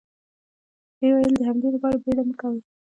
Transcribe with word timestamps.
ويې 0.99 1.09
ويل: 1.15 1.33
د 1.39 1.41
حملې 1.47 1.69
له 1.73 1.79
پاره 1.81 1.97
بيړه 2.03 2.23
مه 2.27 2.35
کوئ! 2.41 2.59